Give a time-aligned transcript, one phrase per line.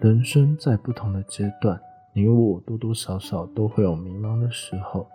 [0.00, 1.80] 人生在不同的阶段，
[2.12, 5.08] 你我多多少少都会有迷茫的时候，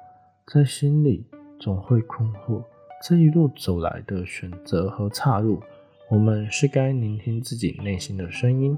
[0.47, 1.25] 在心里
[1.59, 2.63] 总会困惑：
[3.07, 5.61] 这一路走来的选择和岔路，
[6.09, 8.77] 我们是该聆听自己内心的声音，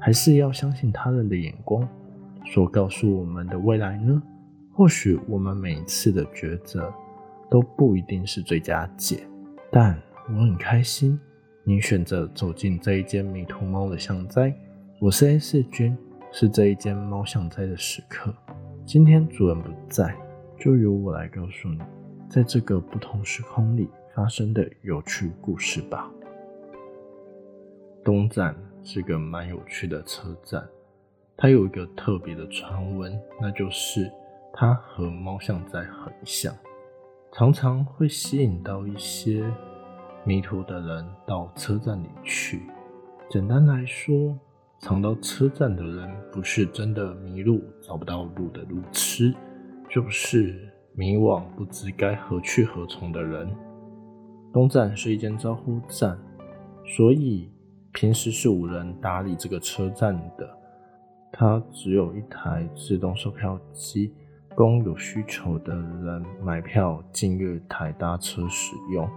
[0.00, 1.86] 还是要相信他人的眼光
[2.46, 4.22] 所告诉我们的未来呢？
[4.72, 6.90] 或许我们每一次的抉择
[7.50, 9.26] 都不一定是最佳解，
[9.70, 11.20] 但我很开心，
[11.62, 14.52] 你选择走进这一间迷途猫的巷灾。
[15.02, 15.98] 我是 A 四君，
[16.30, 18.32] 是这一间猫巷灾的食客。
[18.86, 20.16] 今天主人不在，
[20.56, 21.80] 就由我来告诉你，
[22.28, 26.08] 在这个不同时空里发生的有趣故事吧。
[28.04, 28.54] 东站
[28.84, 30.64] 是个蛮有趣的车站，
[31.36, 34.08] 它有一个特别的传闻，那就是
[34.52, 36.54] 它和猫巷仔很像，
[37.32, 39.52] 常常会吸引到一些
[40.22, 42.62] 迷途的人到车站里去。
[43.28, 44.38] 简单来说，
[44.82, 49.32] 常到车站的人，不是真的迷路找不到路的路痴，
[49.88, 53.48] 就是迷惘不知该何去何从的人。
[54.52, 56.18] 东站是一间招呼站，
[56.84, 57.48] 所以
[57.92, 60.50] 平时是无人打理这个车站的。
[61.30, 64.12] 它只有一台自动售票机，
[64.56, 69.08] 供有需求的人买票进月台搭车使用。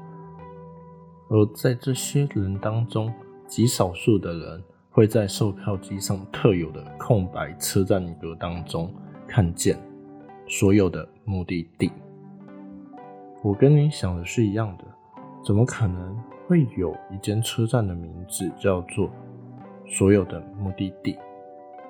[1.28, 3.12] 而在这些人当中，
[3.48, 4.64] 极少数的人。
[4.96, 8.90] 会在售票机上特有的空白车站格当中
[9.28, 9.78] 看见
[10.48, 11.92] 所有的目的地。
[13.44, 14.86] 我跟你想的是一样的，
[15.44, 19.10] 怎么可能会有一间车站的名字叫做
[19.86, 21.18] “所有的目的地”？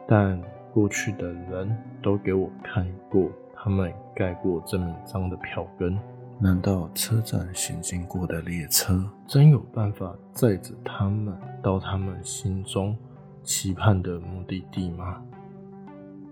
[0.09, 0.41] 但
[0.73, 5.95] 过去的人都给我看过他们盖过证明章的票根。
[6.37, 11.33] 难道车站行经过的列车真有办法载着他们
[11.63, 12.95] 到他们心中
[13.41, 15.23] 期盼的目的地吗？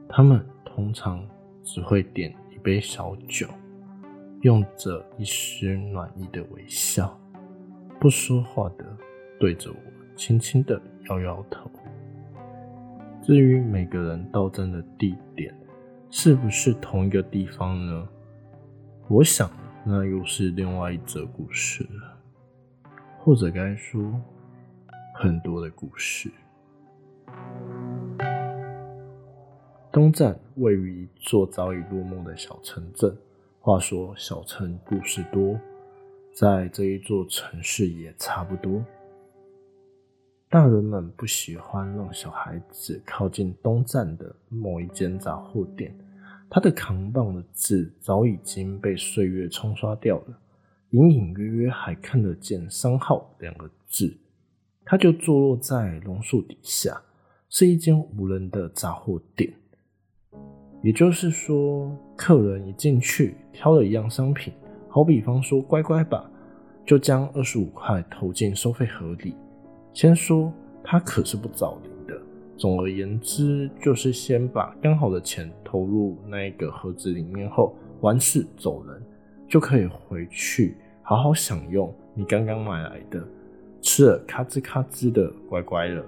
[0.10, 1.26] 他们通常
[1.64, 3.48] 只会点一杯小酒，
[4.42, 7.18] 用着一丝暖意的微笑，
[7.98, 8.86] 不说话的
[9.40, 11.72] 对着我轻轻的摇摇头。
[13.22, 15.56] 至于每个人到站的地点
[16.12, 18.08] 是不是同一个地方呢？
[19.08, 19.50] 我想。
[19.86, 21.86] 那又是另外一则故事，
[23.20, 24.14] 或者该说
[25.14, 26.32] 很多的故事。
[29.92, 33.14] 东站位于一座早已落寞的小城镇。
[33.60, 35.60] 话说小城故事多，
[36.34, 38.84] 在这一座城市也差不多。
[40.50, 45.94] 大人们不喜欢让小孩子靠近东站的某一间杂货店。
[46.54, 50.38] 他的扛棒的字早已经被岁月冲刷掉了，
[50.92, 54.16] 隐隐约约还看得见“商号”两个字。
[54.86, 57.02] 它就坐落在榕树底下，
[57.50, 59.52] 是一间无人的杂货店。
[60.84, 64.54] 也就是说，客人一进去挑了一样商品，
[64.88, 66.30] 好比方说“乖乖吧”，
[66.86, 69.34] 就将二十五块投进收费盒里。
[69.92, 70.54] 先说，
[70.84, 71.93] 他可是不找零。
[72.58, 79.02] 总而言之，就是先把刚好的钱投入那一个盒子里面后，完事走人，
[79.50, 83.22] 就可以回去好好享用你刚刚买来的，
[83.82, 86.04] 吃了咔吱咔吱的乖乖了。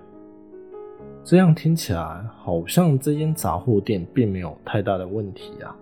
[1.23, 5.75] 这样听起来好像这间杂货店并没有太大的问题啊，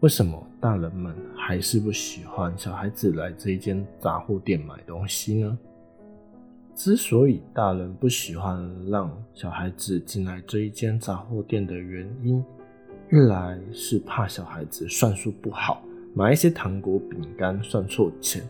[0.00, 5.58] 为什么大人们还是不喜欢小孩子来这一间杂货店买东西呢？
[6.74, 12.42] 之所以大人不喜欢让小孩子进来这一间杂货店的原因，
[13.10, 15.82] 一来是怕小孩子算术不好，
[16.14, 18.42] 买一些糖果饼干算错钱，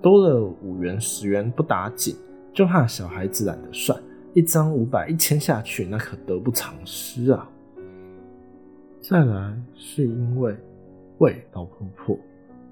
[0.00, 2.14] 多了五元十元不打紧，
[2.52, 4.00] 就怕小孩子懒得算，
[4.34, 7.48] 一张五百一千下去，那可得不偿失啊。
[9.00, 10.54] 再来是因为
[11.18, 12.18] 魏老婆婆，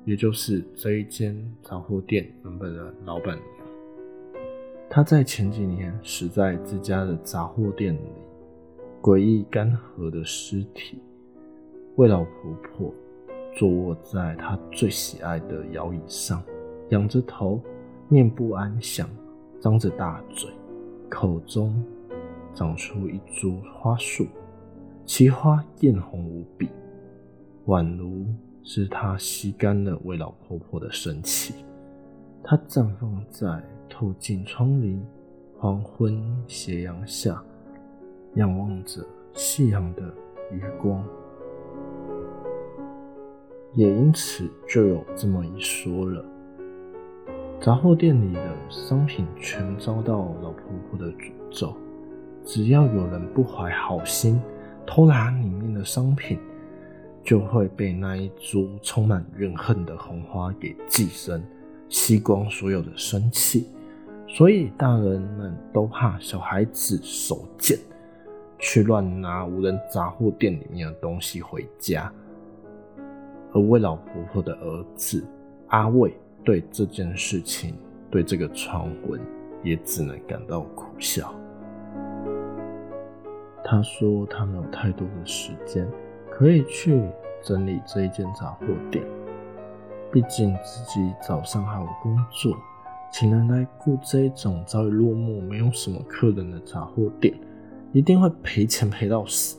[0.04, 3.36] 也就是这一间杂货店原本的老板。
[4.92, 8.10] 他在前几年死在自家的杂货店里，
[9.00, 11.00] 诡异干涸的尸体。
[11.94, 12.92] 魏老婆婆
[13.56, 16.42] 坐卧在她最喜爱的摇椅上，
[16.88, 17.60] 仰着头，
[18.08, 19.08] 面部安详，
[19.60, 20.50] 张着大嘴，
[21.08, 21.80] 口中
[22.52, 24.26] 长出一株花树，
[25.06, 26.68] 其花艳红无比，
[27.66, 28.26] 宛如
[28.64, 31.54] 是她吸干了魏老婆婆的生气。
[32.42, 33.62] 它绽放在。
[33.92, 34.98] 透进窗棂，
[35.58, 37.42] 黄昏斜阳下，
[38.36, 39.04] 仰望着
[39.34, 40.02] 夕阳的
[40.50, 41.04] 余光，
[43.74, 46.24] 也因此就有这么一说了：
[47.60, 51.74] 杂货店里的商品全遭到老婆婆的诅咒，
[52.44, 54.40] 只要有人不怀好心
[54.86, 56.38] 偷拿里面的商品，
[57.22, 61.42] 就会被那一株充满怨恨的红花给寄生，
[61.90, 63.68] 吸光所有的生气。
[64.26, 67.76] 所以大人们都怕小孩子手贱，
[68.58, 72.10] 去乱拿无人杂货店里面的东西回家。
[73.52, 75.26] 而魏老婆婆的儿子
[75.66, 76.14] 阿魏
[76.44, 77.74] 对这件事情，
[78.08, 79.20] 对这个传闻，
[79.64, 81.34] 也只能感到苦笑。
[83.64, 85.86] 他说他没有太多的时间
[86.30, 87.02] 可以去
[87.42, 89.04] 整理这一间杂货店，
[90.12, 92.56] 毕竟自己早上还有工作，
[93.12, 97.34] 请人来顾这种早已落幕、没有什么客人的杂货店，
[97.92, 99.58] 一定会赔钱赔到死。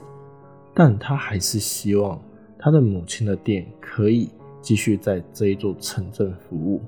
[0.73, 2.19] 但他还是希望。
[2.63, 4.29] 他的母亲的店可以
[4.61, 6.79] 继续在这一座城镇服务，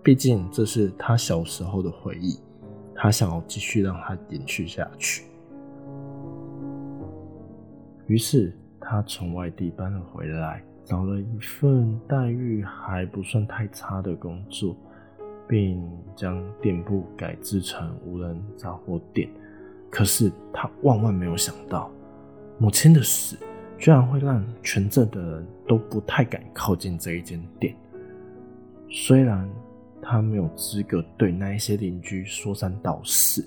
[0.00, 2.38] 毕竟这是他小时候的回忆，
[2.94, 5.24] 他想要继续让它延续下去。
[8.06, 14.74] 于是他从外地搬了回来，找了一份待遇还不算太差的工作，
[15.46, 15.86] 并
[16.16, 19.28] 将店铺改制成无人杂货店。
[19.90, 21.90] 可是他万万没有想到，
[22.56, 23.36] 母亲的死。
[23.76, 27.72] 居然会让全镇的人都不太敢靠近这一间店。
[28.88, 29.48] 虽然
[30.02, 33.46] 他没有资格对那一些邻居说三道四。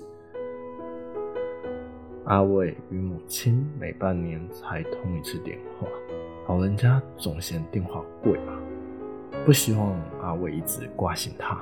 [2.24, 5.86] 阿伟与母亲每半年才通一次电话，
[6.52, 8.60] 老人家总嫌电话贵嘛，
[9.46, 11.58] 不希望阿伟一直挂心他。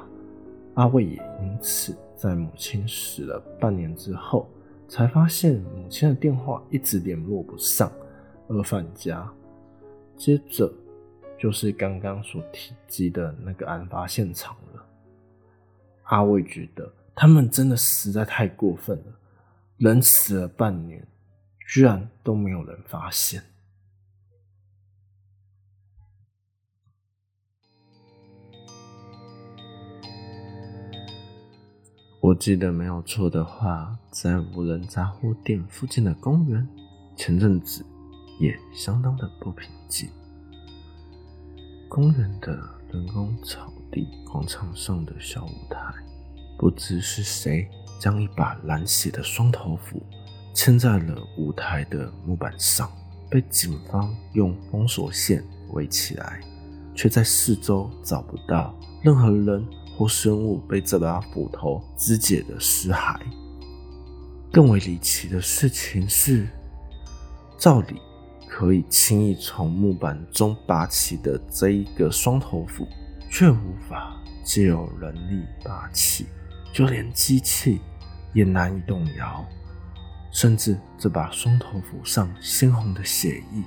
[0.75, 4.51] 阿伟也因此在母亲死了半年之后，
[4.89, 7.89] 才发现母亲的电话一直联络不上。
[8.49, 9.33] 而返家，
[10.17, 10.69] 接着
[11.39, 14.85] 就是刚刚所提及的那个案发现场了。
[16.03, 19.13] 阿伟觉得他们真的实在太过分了，
[19.77, 21.07] 人死了半年，
[21.65, 23.41] 居然都没有人发现。
[32.31, 36.65] 我记得没有错的话，在无人杂货店附近的公园，
[37.17, 37.85] 前阵子。
[38.39, 40.09] 也相当的不平静。
[41.91, 42.57] 公园的
[42.91, 45.93] 人工草地广场上的小舞台，
[46.57, 47.69] 不知是谁
[47.99, 50.03] 将一把蓝血的双头斧
[50.55, 52.91] 嵌在了舞台的木板上，
[53.29, 56.41] 被警方用封锁线围起来，
[56.95, 59.63] 却在四周找不到任何人
[60.01, 63.21] 或生物被这把斧头肢解的尸骸。
[64.51, 66.49] 更为离奇的事情是，
[67.59, 68.01] 照理。
[68.49, 72.87] 可以轻易从木板中拔起的这一个双头斧，
[73.31, 76.27] 却无法借由人力拔起，
[76.73, 77.81] 就连机器
[78.35, 79.47] 也难以动摇。
[80.33, 83.63] 甚至这把双头斧上鲜红的血液，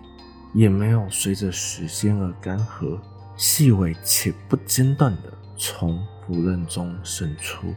[0.53, 2.99] 也没有随着时间而干涸，
[3.37, 7.73] 细微且不间断的从斧刃中渗出。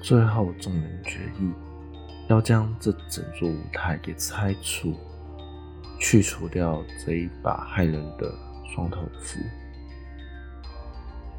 [0.00, 1.52] 最后，众人决议。
[2.26, 4.98] 要将这整座舞台给拆除，
[6.00, 8.34] 去除掉这一把害人的
[8.74, 9.38] 双头斧。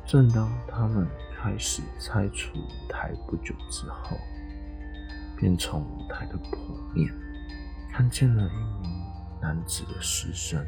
[0.06, 4.16] 正当他们开始拆除舞台不久之后，
[5.36, 6.60] 便从舞台的剖
[6.94, 7.12] 面
[7.92, 8.92] 看见了一名
[9.42, 10.64] 男子的尸身，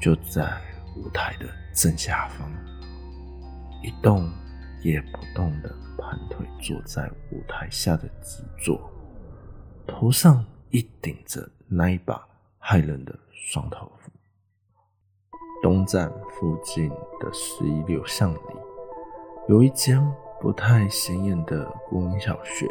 [0.00, 0.60] 就在
[0.96, 2.50] 舞台的正下方，
[3.82, 4.30] 一动
[4.82, 5.74] 也不动的。
[6.00, 8.80] 盘腿坐在舞台下的基座，
[9.86, 14.10] 头上一顶着那一把害人的双头斧。
[15.60, 16.88] 东站附近
[17.20, 18.38] 的十一六巷里，
[19.48, 20.00] 有一间
[20.40, 22.66] 不太显眼的国民小学。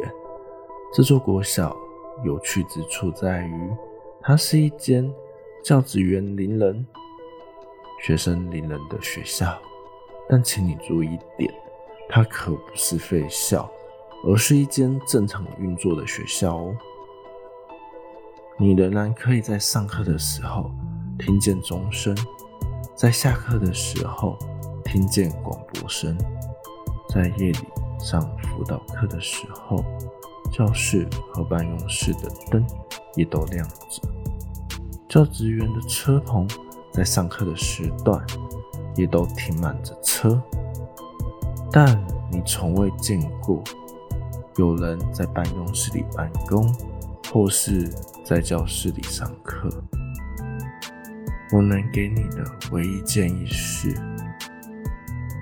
[0.92, 1.76] 这座国小
[2.24, 3.70] 有趣之处在于，
[4.20, 5.08] 它是一间
[5.62, 6.84] 教职员零人、
[8.02, 9.56] 学生零人的学校。
[10.28, 11.52] 但请你注意一点。
[12.08, 13.70] 它可不是废校，
[14.24, 16.74] 而是一间正常运作的学校哦。
[18.58, 20.70] 你仍然可以在上课的时候
[21.18, 22.16] 听见钟声，
[22.94, 24.38] 在下课的时候
[24.84, 26.16] 听见广播声，
[27.10, 27.58] 在夜里
[28.00, 29.84] 上辅导课的时候，
[30.50, 32.66] 教室和办公室的灯
[33.14, 34.02] 也都亮着。
[35.08, 36.48] 教职员的车棚
[36.90, 38.26] 在上课的时段
[38.98, 40.38] 也都停满着车。
[41.72, 41.98] 但
[42.30, 43.62] 你从未见过
[44.56, 46.74] 有人在办公室里办公，
[47.30, 47.88] 或是
[48.24, 49.70] 在教室里上课。
[51.52, 53.94] 我能给你的唯一建议是：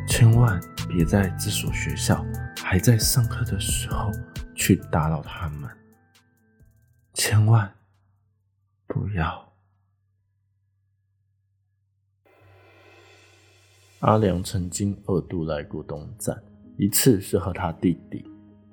[0.06, 2.24] 千万别在这所学校
[2.62, 4.12] 还在上课的时候
[4.54, 5.68] 去打扰他们，
[7.14, 7.72] 千万
[8.86, 9.45] 不要。
[14.06, 16.40] 阿良曾经二度来过东站，
[16.76, 18.24] 一次是和他弟弟，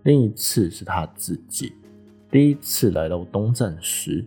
[0.04, 1.74] 另一次是他自己。
[2.30, 4.24] 第一次来到东站时，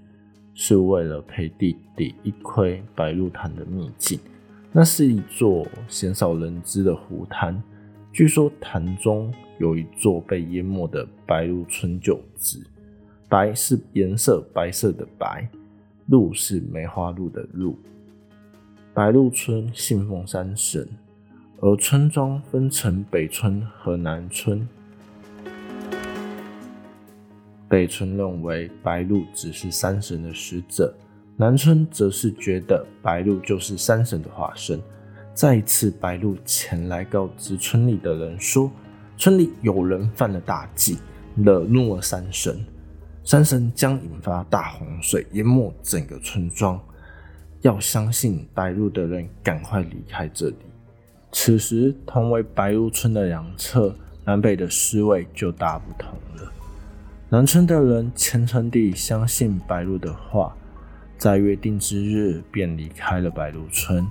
[0.52, 4.18] 是为了陪弟弟一窥白鹿潭的秘境。
[4.72, 7.62] 那是一座鲜少人知的湖滩，
[8.12, 12.58] 据说潭中有一座被淹没的白鹿村旧址。
[13.28, 15.48] 白是颜色白色的白，
[16.08, 17.78] 鹿是梅花鹿的鹿。
[18.96, 20.88] 白鹿村信奉山神，
[21.60, 24.66] 而村庄分成北村和南村。
[27.68, 30.96] 北村认为白鹿只是山神的使者。
[31.36, 34.80] 南村则是觉得白鹿就是山神的化身。
[35.34, 38.72] 再一次，白鹿前来告知村里的人说，
[39.18, 40.96] 村里有人犯了大忌，
[41.36, 42.64] 惹怒了山神，
[43.22, 46.80] 山神将引发大洪水，淹没整个村庄。
[47.66, 50.56] 要相信白鹿的人，赶快离开这里。
[51.32, 53.92] 此时，同为白鹿村的两侧
[54.24, 56.52] 南北的思维就大不同了。
[57.28, 60.56] 南村的人虔诚地相信白鹿的话。
[61.18, 64.06] 在约定之日，便离开了白鹿村。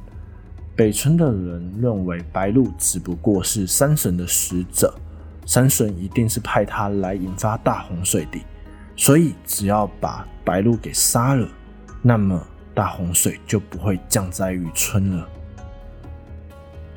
[0.76, 4.92] 北村的人认为白鹿只不过是山神的使者，
[5.46, 8.40] 山神一定是派他来引发大洪水的，
[8.96, 11.48] 所以只要把白鹿给杀了，
[12.02, 12.44] 那么
[12.76, 15.30] 大洪水就不会降灾于村了。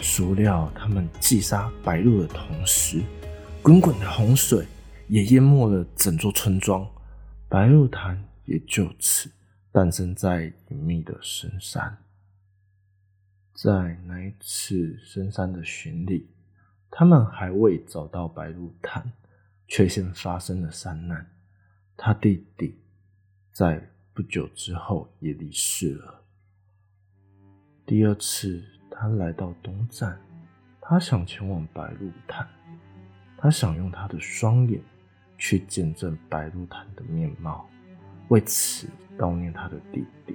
[0.01, 3.03] 孰料他们击杀白鹿的同时，
[3.63, 4.67] 滚滚的洪水
[5.07, 6.87] 也淹没了整座村庄，
[7.49, 9.31] 白鹿潭也就此。
[9.71, 11.99] 诞生在隐秘的深山，
[13.55, 16.29] 在那一次深山的巡礼，
[16.91, 19.13] 他们还未找到白鹿潭，
[19.69, 21.31] 却先发生了山难。
[21.97, 22.81] 他弟弟
[23.53, 26.25] 在不久之后也离世了。
[27.87, 28.61] 第二次，
[28.91, 30.21] 他来到东站，
[30.81, 32.45] 他想前往白鹿潭，
[33.37, 34.83] 他想用他的双眼
[35.37, 37.71] 去见证白鹿潭的面貌。
[38.27, 40.35] 为此悼念他的弟弟，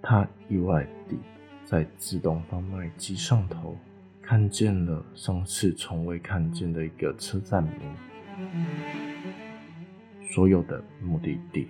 [0.00, 1.18] 他意外地
[1.66, 3.76] 在自动贩卖机上头
[4.22, 7.94] 看见了上次从未看见的一个车站名，
[10.30, 11.68] 所有的目的地。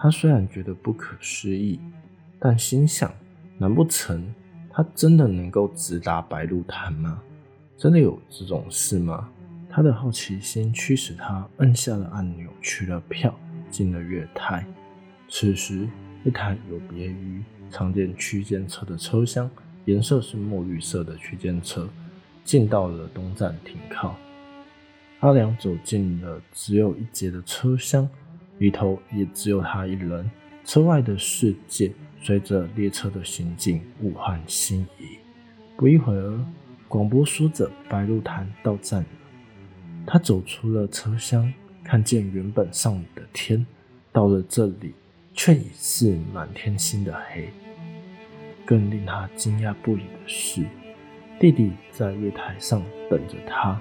[0.00, 1.80] 他虽然觉得不可思议，
[2.38, 3.12] 但心想：
[3.58, 4.32] 难不成
[4.70, 7.20] 他真的能够直达白鹿潭吗？
[7.76, 9.28] 真的有这种事吗？
[9.68, 13.36] 他的好奇心驱使他按下了按钮，取了票，
[13.70, 14.64] 进了月台。
[15.28, 15.88] 此时，
[16.24, 19.50] 一台有别于常见区间车的车厢，
[19.84, 21.88] 颜色是墨绿色的区间车，
[22.44, 24.14] 进到了东站停靠。
[25.20, 28.08] 阿良走进了只有一节的车厢，
[28.58, 30.30] 里头也只有他一人。
[30.64, 35.18] 车外的世界随着列车的行进，物换星移。
[35.76, 36.44] 不一会儿，
[36.88, 39.06] 广播说着：“白鹿潭到站了。”
[40.06, 41.50] 他走出了车厢，
[41.82, 43.66] 看见原本上午的天，
[44.12, 44.92] 到了这里
[45.32, 47.48] 却已是满天星的黑。
[48.66, 50.66] 更令他惊讶不已的是，
[51.40, 53.80] 弟弟在月台上等着他。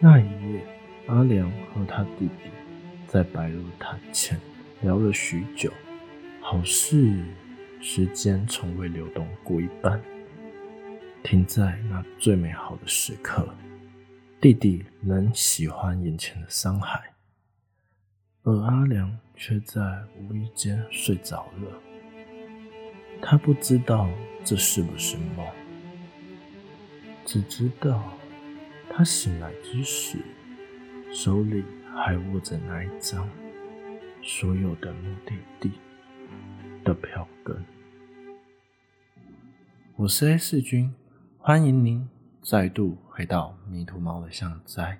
[0.00, 0.60] 那一夜，
[1.06, 2.50] 阿良和他弟弟
[3.08, 4.38] 在白鹿潭前
[4.82, 5.72] 聊了许久，
[6.40, 7.24] 好似
[7.80, 10.00] 时间从未流动过一般，
[11.22, 13.48] 停在那最美好的时刻。
[14.40, 17.14] 弟弟仍喜欢眼前的山海，
[18.42, 19.80] 而阿良却在
[20.18, 21.80] 无意间睡着了。
[23.22, 24.08] 他不知道
[24.44, 25.46] 这是不是梦，
[27.24, 28.12] 只知道
[28.90, 30.18] 他醒来之时，
[31.10, 31.64] 手里
[31.98, 33.26] 还握着那一张
[34.22, 35.72] 所有的目的地
[36.84, 37.56] 的票根。
[39.96, 40.94] 我是 A 四君，
[41.38, 42.06] 欢迎您。
[42.42, 44.98] 再度回到迷途猫的巷仔。